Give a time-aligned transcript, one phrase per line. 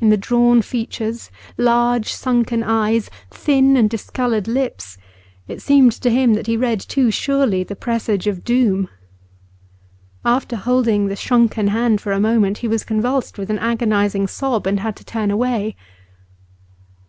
[0.00, 4.98] In the drawn features, large sunken eyes, thin and discoloured lips,
[5.46, 8.88] it seemed to him that he read too surely the presage of doom.
[10.24, 14.66] After holding the shrunken hand for a moment he was convulsed with an agonising sob,
[14.66, 15.76] and had to turn away.